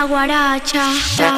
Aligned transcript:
la 0.00 0.06
guaracha. 0.06 1.29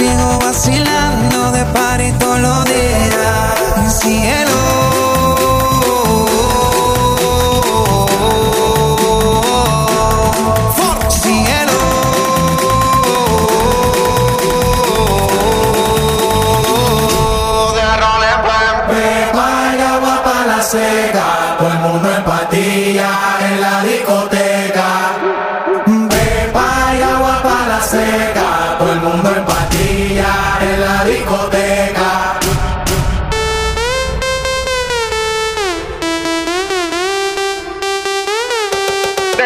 contigo. 0.00 0.39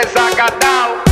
desacatar. 0.04 1.03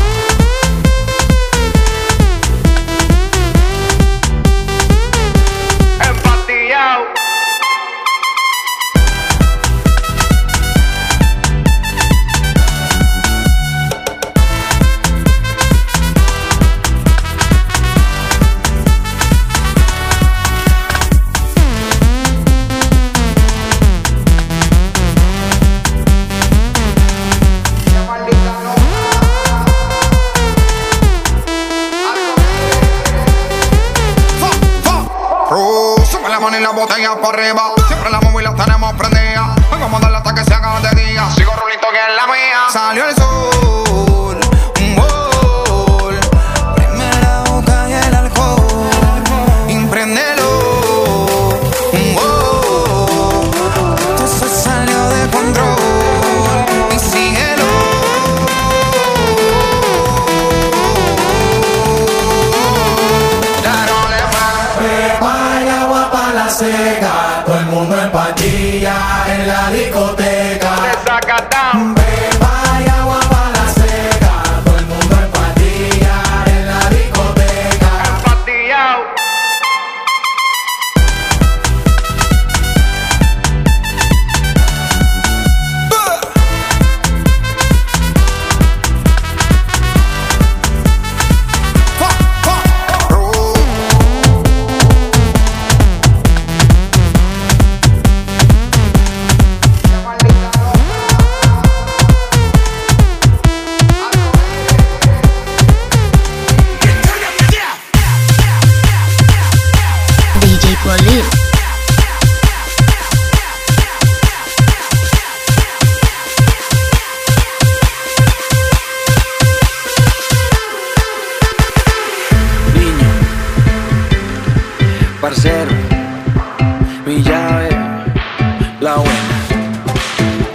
arriba 37.29 37.72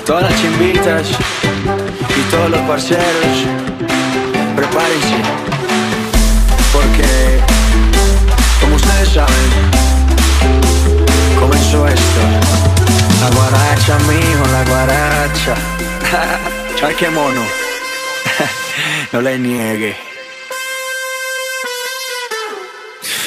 chimbitas 0.08 1.06
y 2.16 2.32
todos 2.32 2.50
los 2.50 2.62
parceros, 2.62 3.04
prepárense, 4.56 5.18
porque 6.72 7.42
como 8.62 8.78
ustedes 8.78 9.10
saben, 9.10 9.52
comenzó 11.38 11.88
esto. 11.88 12.22
La 13.20 13.30
guaracha, 13.36 13.98
mijo, 14.08 14.48
la 14.50 14.64
guaracha. 14.64 15.56
Ay, 16.88 16.96
qué 16.98 17.10
mono. 17.10 17.42
no 19.12 19.22
le 19.22 19.38
niegue. 19.38 19.98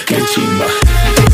Qué 0.06 0.16
chimba. 0.32 1.29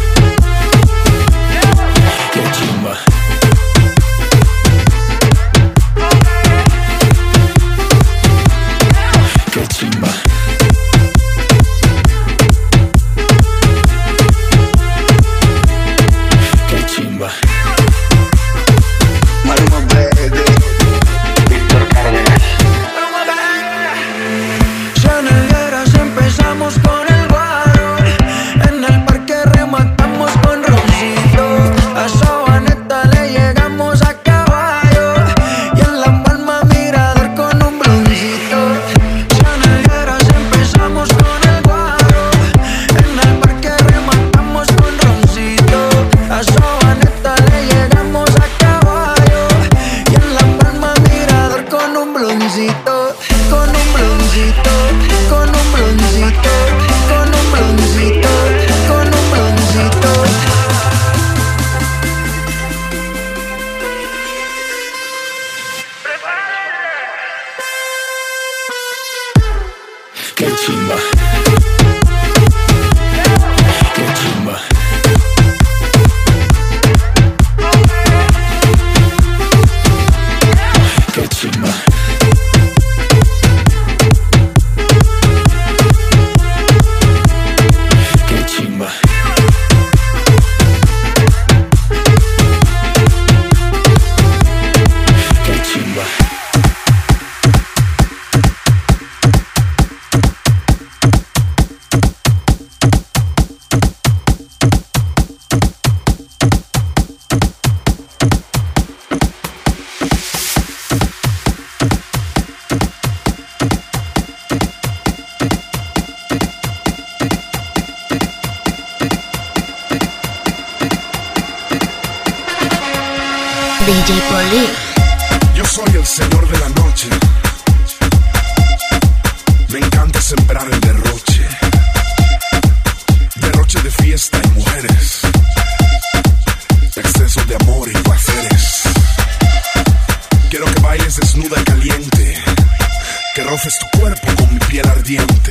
Roces 143.67 143.79
tu 143.81 143.99
cuerpo 143.99 144.27
con 144.37 144.55
mi 144.55 144.61
piel 144.61 144.87
ardiente. 144.87 145.51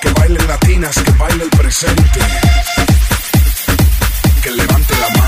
Que 0.00 0.12
bailen 0.12 0.46
latinas, 0.46 0.96
que 0.96 1.10
baile 1.12 1.42
el 1.42 1.50
presente. 1.50 2.20
Que 4.44 4.50
levante 4.52 4.94
la 5.00 5.08
mano 5.08 5.21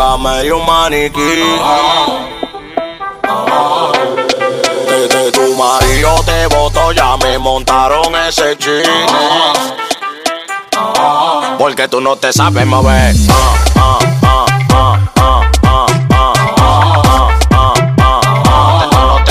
flaca 0.00 0.16
me 0.16 0.52
un 0.52 0.66
maniquí. 0.66 1.42
Desde 4.88 5.32
tu 5.32 5.54
marido 5.56 6.22
te 6.24 6.46
votó, 6.46 6.92
ya 6.92 7.16
me 7.18 7.38
montaron 7.38 8.14
ese 8.26 8.56
chiste. 8.56 8.88
Porque 11.58 11.88
tú 11.88 12.00
no 12.00 12.16
te 12.16 12.32
sabes 12.32 12.66
mover. 12.66 13.14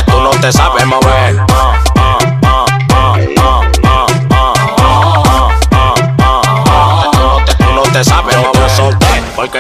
Tú 0.06 0.22
no 0.22 0.32
te 0.42 0.52
sabes 0.52 0.86
mover. 0.86 1.49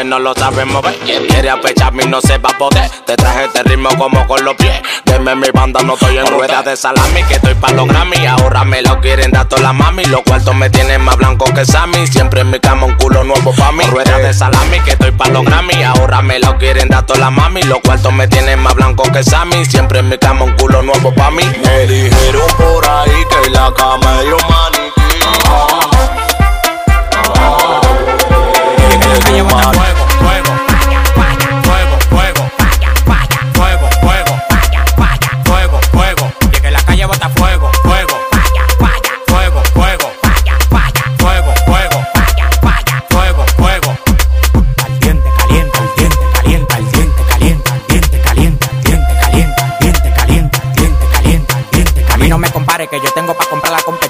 No 0.06 0.18
lo 0.18 0.34
sabes 0.34 0.66
mover. 0.66 0.96
Quien 1.00 1.26
quiere 1.28 1.50
apecharme 1.50 2.04
y 2.04 2.08
no 2.08 2.22
se 2.22 2.38
va 2.38 2.50
a 2.52 2.58
poder. 2.58 2.90
Te 3.06 3.16
traje 3.18 3.46
este 3.46 3.64
ritmo 3.64 3.90
como 3.98 4.26
con 4.28 4.44
los 4.46 4.56
pies. 4.56 4.82
Deme 5.04 5.36
mi 5.36 5.50
banda, 5.54 5.82
no 5.84 5.96
estoy 5.96 6.18
en 6.18 6.26
rueda 6.28 6.64
de 6.64 6.78
salami. 6.78 7.22
Que 7.24 7.36
estoy 7.36 7.54
pa' 7.56 7.72
los 7.72 7.88
Grammy. 7.88 8.26
Ahora 8.26 8.64
me 8.64 8.82
lo 8.82 9.00
quieren 9.02 9.32
dar 9.32 9.48
todas 9.48 9.64
las 9.64 9.74
mami. 9.74 10.06
Los 10.06 10.22
cuartos 10.22 10.56
me 10.56 10.70
tienen 10.70 11.02
más 11.02 11.18
blanco 11.18 11.46
que 11.54 11.66
Sammy. 11.66 12.08
Siempre 12.08 12.42
en 12.42 12.50
mi 12.50 12.60
cama 12.60 12.86
un 12.86 12.96
culo 12.96 13.24
nuevo 13.24 13.54
pa' 13.54 13.72
mí. 13.74 13.84
Rueda 13.84 14.18
de 14.20 14.34
salami. 14.34 14.80
Que 14.82 14.92
estoy 14.92 15.12
pa' 15.12 15.28
los 15.30 15.44
Grammy. 15.44 15.84
Ahora 15.84 16.22
me 16.22 16.40
lo 16.40 16.58
quieren 16.58 16.88
dar 16.88 17.06
todas 17.06 17.20
las 17.20 17.32
mami. 17.32 17.62
Los 17.64 17.80
cuartos 17.80 18.14
me 18.14 18.28
tienen 18.28 18.60
más 18.60 18.76
blanco 18.76 19.04
que 19.12 19.24
Sammy. 19.24 19.66
Siempre 19.66 20.00
en 20.00 20.10
mi 20.10 20.18
cama 20.18 20.46
un 20.46 20.56
culo 20.56 20.82
nuevo 20.82 21.14
pa' 21.14 21.30
mí. 21.32 21.44
Me 21.66 21.88
dijeron 21.88 22.48
por 22.58 22.88
ahí 22.88 23.26
que 23.30 23.50
la 23.50 23.74
cama 23.76 24.22
es 24.22 24.30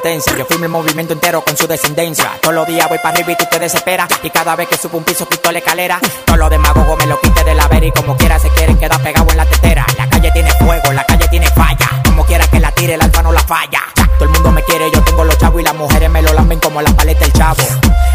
Yo 0.10 0.46
firmo 0.46 0.66
el 0.66 0.72
movimiento 0.72 1.14
entero 1.14 1.42
con 1.42 1.56
su 1.56 1.68
descendencia. 1.68 2.32
Todos 2.42 2.56
los 2.56 2.66
días 2.66 2.90
voy 2.90 2.98
para 2.98 3.14
arriba 3.14 3.34
y 3.34 3.36
tú 3.36 3.46
te 3.52 3.60
desesperas. 3.60 4.10
Y 4.24 4.32
cada 4.32 4.56
vez 4.56 4.68
que 4.68 4.76
subo 4.76 4.98
un 4.98 5.04
piso, 5.04 5.30
quito 5.30 5.52
la 5.52 5.60
escalera. 5.60 6.00
Todos 6.26 6.40
los 6.40 6.50
demagogos 6.50 6.98
me 6.98 7.06
lo 7.06 7.20
quite 7.22 7.44
de 7.44 7.54
la 7.54 7.68
vera 7.68 7.86
y 7.86 7.92
como 7.92 8.18
quiera 8.18 8.40
se 8.40 8.50
quieren 8.50 8.76
quedar 8.80 9.00
pegados 9.04 9.32
en 9.32 9.38
la 9.38 9.46
tetera. 9.46 9.86
La 10.00 10.10
calle 10.10 10.32
tiene 10.32 10.50
fuego, 10.54 10.92
la 10.94 11.04
calle 11.04 11.28
tiene 11.28 11.46
falla. 11.52 12.02
Como 12.06 12.26
quiera 12.26 12.48
que 12.48 12.60
la 12.60 12.72
tire, 12.72 12.96
el 12.96 13.02
alfa 13.02 13.22
no 13.22 13.32
la 13.32 13.42
falla. 13.42 13.84
Todo 14.18 14.24
el 14.24 14.30
mundo 14.32 14.52
me 14.52 14.64
quiere, 14.64 14.90
yo 14.92 15.00
tengo 15.04 15.24
los 15.24 15.38
chavos 15.38 15.62
y 15.62 15.64
las 15.64 15.76
mujeres 15.76 16.10
me 16.10 16.24
lo 16.24 16.34
lamben 16.34 16.60
como 16.60 16.82
la 16.82 16.90
paleta 16.90 17.20
del 17.20 17.34
chavo. 17.34 17.62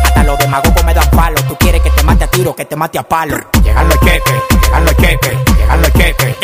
Hasta 0.02 0.24
los 0.24 0.36
demagogos 0.36 0.84
me 0.84 0.94
dan 0.94 1.08
palo. 1.10 1.40
Tú 1.46 1.56
quieres 1.56 1.80
que 1.80 1.90
te 1.90 2.02
mate 2.02 2.24
a 2.24 2.26
tiro, 2.26 2.56
que 2.56 2.64
te 2.64 2.74
mate 2.74 2.98
a 2.98 3.04
palo. 3.04 3.36
Llegando 3.62 3.94
el 3.94 4.00
queque, 4.00 4.32
llegando 4.60 4.90
el 4.90 4.96
queque, 4.96 5.38
llegando 5.56 5.86
el 5.86 5.92
queque. 5.92 6.43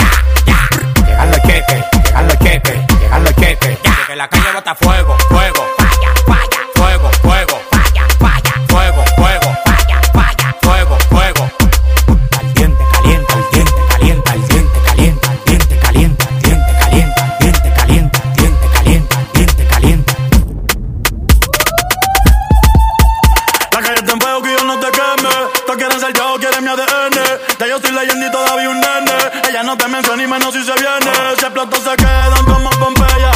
Mi 26.60 26.68
ADN. 26.68 27.16
Ya 27.58 27.66
yo 27.66 27.78
soy 27.80 27.92
leyenda 27.92 28.26
y 28.26 28.30
todavía 28.30 28.68
un 28.68 28.80
nene. 28.80 29.12
Ella 29.48 29.62
no 29.62 29.76
te 29.76 29.86
menciona 29.88 30.22
ni 30.22 30.28
menos 30.28 30.52
si 30.52 30.64
se 30.64 30.72
viene. 30.72 31.12
Si 31.38 31.44
explotó 31.44 31.76
se 31.76 31.96
quedan 31.96 32.44
como 32.44 32.70
Pompeya. 32.70 33.32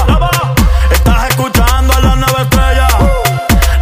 Estás 0.90 1.28
escuchando 1.30 1.94
a 1.94 2.00
las 2.00 2.16
nueve 2.16 2.42
estrellas. 2.42 2.92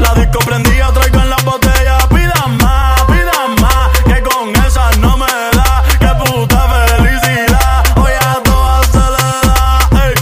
La 0.01 0.15
disco 0.15 0.39
prendida 0.41 0.93
traigo 0.93 1.21
en 1.21 1.31
la 1.31 1.37
botella. 1.45 1.99
Pidan 2.09 2.57
más, 2.59 3.01
pidan 3.05 3.55
más. 3.61 3.89
Que 4.05 4.23
con 4.23 4.55
esa 4.67 4.91
no 4.99 5.17
me 5.17 5.27
da. 5.27 5.83
Que 5.99 6.25
puta 6.25 6.87
felicidad. 6.87 7.85
Hoy 7.97 8.13
a 8.13 8.43
todas 8.43 8.87
se 8.87 8.99
le 8.99 9.49
da. 9.49 10.07
Ey. 10.07 10.15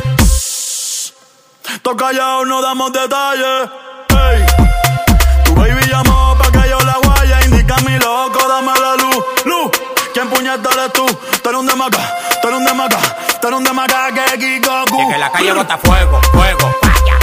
Toca 1.82 2.06
callado, 2.06 2.44
no 2.44 2.62
damos 2.62 2.92
detalles. 2.92 3.89
¿Quién 10.50 10.62
puñeta 10.62 10.80
eres 10.80 10.92
tú? 10.92 11.06
Tú 11.42 11.48
eres 11.48 11.60
un 11.60 11.66
de 11.66 11.74
maca, 11.74 12.14
tú 12.42 12.48
eres 12.48 12.60
un 12.60 12.64
de 12.64 12.74
maca, 12.74 12.98
tú 13.40 13.46
eres 13.46 13.58
un 13.58 13.64
de 13.64 13.72
maca 13.72 14.12
que 14.12 14.38
Kikoku. 14.38 15.02
Y 15.02 15.08
que 15.12 15.18
la 15.18 15.30
calle 15.30 15.52
bota 15.52 15.78
fuego, 15.78 16.20
fuego. 16.32 16.74
Falla, 16.82 17.18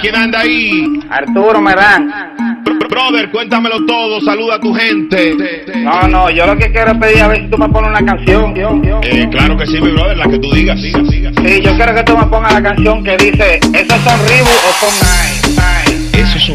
¿quién 0.00 0.16
anda 0.16 0.40
ahí? 0.40 0.84
Arturo 1.10 1.60
Merán. 1.60 2.10
Br- 2.64 2.88
Brother, 2.88 3.30
cuéntamelo 3.30 3.84
todo, 3.86 4.20
saluda 4.20 4.56
a 4.56 4.60
tu 4.60 4.72
gente. 4.74 5.34
No, 5.76 6.08
no, 6.08 6.30
yo 6.30 6.46
lo 6.46 6.56
que 6.56 6.70
quiero 6.72 6.92
es 6.92 6.98
pedir 6.98 7.22
a 7.22 7.28
ver 7.28 7.42
si 7.44 7.50
tú 7.50 7.58
me 7.58 7.68
pones 7.68 7.90
una 7.90 8.04
canción. 8.04 8.54
Eh, 9.02 9.28
claro 9.30 9.56
que 9.56 9.66
sí, 9.66 9.80
mi 9.80 9.90
brother, 9.90 10.16
la 10.16 10.26
que 10.28 10.38
tú 10.38 10.50
digas. 10.52 10.80
Siga, 10.80 11.00
siga. 11.08 11.30
Sí, 11.44 11.60
yo 11.62 11.74
quiero 11.76 11.94
que 11.94 12.02
tú 12.02 12.16
me 12.16 12.24
pongas 12.26 12.52
la 12.52 12.62
canción 12.62 13.04
que 13.04 13.16
dice, 13.16 13.60
¿esos 13.72 14.00
son 14.02 14.18
Reebok 14.28 14.64
o 14.66 14.72
son? 14.80 14.94
Nike. 15.56 16.20
Esos 16.20 16.42
son. 16.44 16.54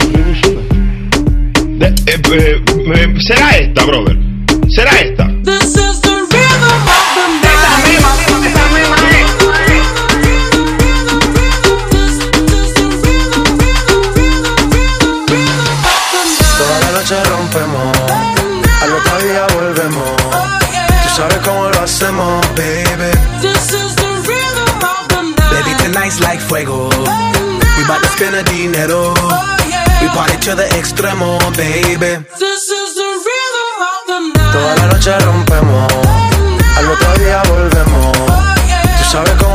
De- 1.80 1.88
eh, 1.88 2.22
eh, 2.34 2.62
eh, 2.96 3.14
¿Será 3.20 3.52
esta, 3.58 3.86
brother? 3.86 4.18
¿Será 4.70 4.92
esta? 5.00 5.30
We 30.55 30.62
party 30.62 30.69
to 30.69 30.71
the 30.71 30.77
extremo, 30.77 31.38
baby. 31.57 32.25
Toda 34.51 34.75
la 34.75 34.88
noche 34.88 35.19
rompemos, 35.19 35.93
al 36.77 36.89
otro 36.91 37.13
día 37.17 37.41
volvemos. 37.50 38.17
Tú 38.97 39.03
sabes 39.12 39.33
cómo 39.33 39.54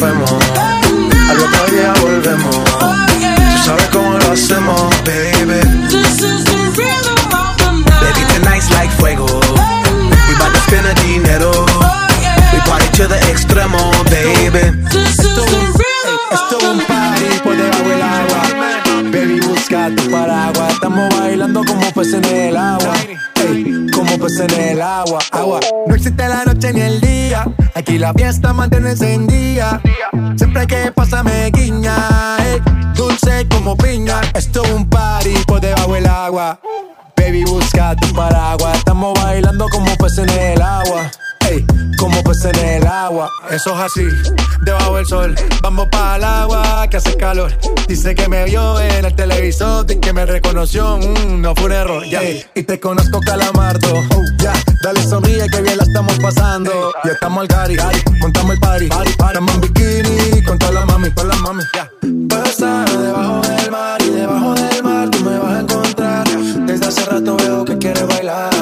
rompemos, 0.00 0.32
al 1.28 1.40
otro 1.40 1.66
día 1.66 1.92
volvemos. 2.00 2.56
Tú 2.56 3.64
sabes 3.64 3.86
cómo 3.92 4.18
lo 4.18 4.32
hacemos, 4.32 4.90
baby. 5.04 5.60
Baby, 8.00 8.22
tonight's 8.34 8.70
like 8.70 8.90
fuego. 8.98 9.26
We 9.26 10.34
bout 10.38 10.52
to 10.52 10.60
spend 10.66 10.86
the 10.86 10.94
dinero. 11.02 11.50
We 12.52 12.60
party 12.60 12.88
to 12.96 13.08
the 13.08 13.18
extremo, 13.30 13.78
baby. 14.04 14.72
Busca 19.46 19.90
tu 19.96 20.10
paraguas. 20.10 20.72
Estamos 20.72 21.08
bailando 21.18 21.62
como 21.64 21.92
peces 21.92 22.14
en 22.14 22.24
el 22.24 22.56
agua. 22.56 22.94
Como 23.92 24.18
peces 24.18 24.52
en 24.58 24.80
agua. 24.80 25.18
Agua. 25.30 25.60
No 25.86 25.94
existe 25.94 26.28
la 26.28 26.44
noche 26.44 26.72
ni 26.72 26.80
el 26.80 27.00
día. 27.00 27.46
Aquí 27.74 27.98
la 27.98 28.12
fiesta 28.14 28.52
mantiene 28.52 28.90
encendida. 28.90 29.29
Peces 40.00 40.26
en 40.26 40.30
el 40.30 40.62
agua. 40.62 41.10
Ey, 41.48 41.64
como 41.98 42.22
peces 42.22 42.56
en 42.58 42.82
el 42.82 42.86
agua. 42.86 43.30
Eso 43.50 43.74
es 43.74 43.80
así, 43.80 44.06
debajo 44.62 44.96
del 44.96 45.06
sol. 45.06 45.34
Vamos 45.62 45.88
para 45.90 46.16
el 46.16 46.24
agua 46.24 46.86
que 46.88 46.96
hace 46.96 47.16
calor. 47.16 47.52
Dice 47.86 48.14
que 48.14 48.28
me 48.28 48.44
vio 48.44 48.80
en 48.80 49.04
el 49.04 49.14
televisor 49.14 49.86
y 49.90 49.96
que 49.96 50.12
me 50.12 50.26
reconoció. 50.26 50.98
Mm, 50.98 51.40
no 51.40 51.54
fue 51.54 51.66
un 51.66 51.72
error, 51.72 52.04
ya. 52.04 52.22
Y 52.54 52.62
te 52.62 52.80
conozco, 52.80 53.20
calamardo. 53.20 53.88
Oh, 53.94 54.22
ya, 54.38 54.52
dale 54.82 55.02
sonríe 55.02 55.48
que 55.48 55.60
bien 55.60 55.76
la 55.76 55.84
estamos 55.84 56.18
pasando. 56.18 56.92
Ya 57.04 57.12
estamos 57.12 57.40
al 57.42 57.48
gari, 57.48 57.76
montamos 58.20 58.52
el 58.52 58.60
party. 58.60 58.88
Estamos 59.06 59.54
en 59.54 59.60
bikini 59.60 60.42
con 60.44 60.58
todas 60.58 60.74
las 60.74 60.86
mami, 60.86 61.10
con 61.10 61.28
las 61.28 61.40
mami. 61.40 61.62
Ya. 61.74 61.90
Pasa 62.28 62.84
debajo 62.84 63.40
del 63.42 63.70
mar 63.70 64.00
y 64.02 64.10
debajo 64.10 64.54
del 64.54 64.82
mar 64.82 65.10
tú 65.10 65.24
me 65.24 65.38
vas 65.38 65.56
a 65.56 65.60
encontrar. 65.60 66.28
Desde 66.66 66.86
hace 66.86 67.04
rato 67.06 67.36
veo 67.36 67.64
que 67.64 67.76
quieres 67.78 68.06
bailar 68.06 68.59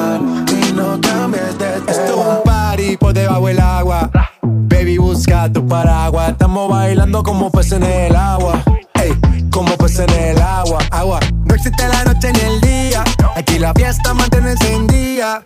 por 3.09 3.13
debajo 3.13 3.47
del 3.47 3.59
agua. 3.59 4.09
Baby, 4.41 4.97
busca 4.97 5.51
tu 5.51 5.67
paraguas. 5.67 6.29
Estamos 6.29 6.69
bailando 6.69 7.23
como 7.23 7.51
peces 7.51 7.73
en 7.73 7.83
el 7.83 8.15
agua. 8.15 8.61
Ey, 8.93 9.11
como 9.51 9.75
peces 9.77 10.07
en 10.07 10.37
el 10.37 10.41
agua. 10.41 10.79
Agua. 10.91 11.19
No 11.45 11.55
existe 11.55 11.87
la 11.87 12.03
noche 12.03 12.31
ni 12.33 12.39
el 12.39 12.61
día. 12.61 13.03
Aquí 13.35 13.57
la 13.57 13.73
fiesta 13.73 14.13
mantiene 14.13 14.51
encendida. 14.51 15.43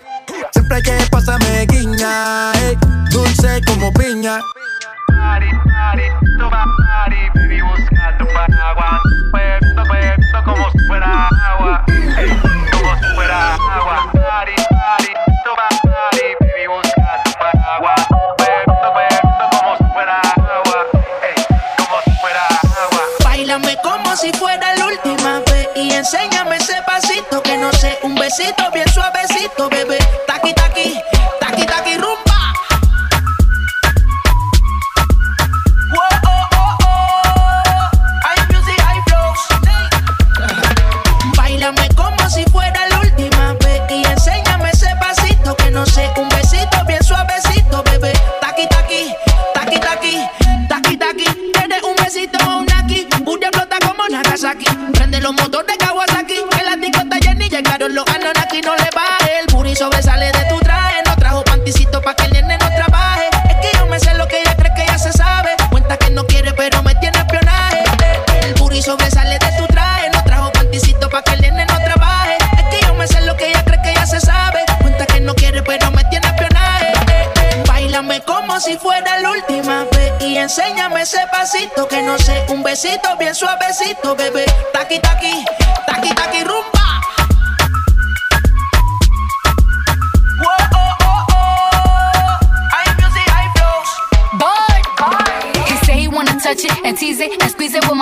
Siempre 0.52 0.82
que 0.82 0.98
pasa 1.10 1.38
me 1.40 1.66
guiña. 1.66 2.52
Ey, 2.54 2.78
dulce 3.12 3.62
como 3.66 3.92
piña. 3.94 4.40
Party, 5.08 5.48
party, 5.64 6.04
toma 6.40 6.66
party, 6.78 7.16
baby, 7.36 7.62
busca 7.62 8.18
tu 8.18 8.26
paraguas. 8.26 9.03
Besito 28.36 28.72
bien 28.72 28.88
suavecito, 28.90 29.70
bebé. 29.70 30.23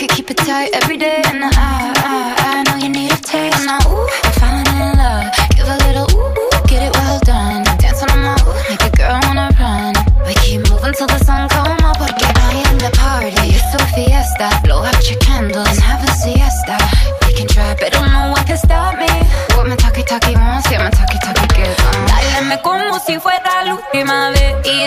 Work 0.00 0.10
keep 0.12 0.30
it 0.30 0.36
tight 0.38 0.70
every 0.72 0.96
day. 0.96 1.09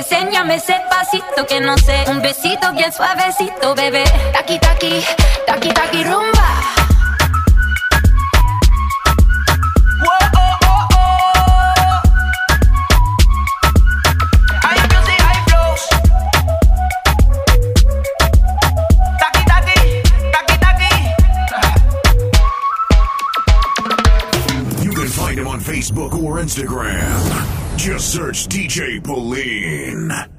Enséñame 0.03 0.55
ese 0.55 0.75
pasito 0.89 1.45
que 1.47 1.61
no 1.61 1.77
sé. 1.77 2.03
Un 2.07 2.21
besito 2.21 2.73
bien 2.73 2.91
suavecito, 2.91 3.73
bebé. 3.75 4.03
Taki, 4.33 4.59
taki, 4.59 5.03
taki, 5.47 5.69
taki, 5.69 6.03
rumba. 6.03 6.49
You 24.81 24.91
can 24.91 25.07
find 25.07 25.39
him 25.39 25.47
on 25.47 25.59
Facebook 25.59 26.13
or 26.13 26.39
Instagram. 26.39 27.52
Just 27.83 28.13
search 28.13 28.47
DJ 28.47 29.03
Pauline. 29.03 30.32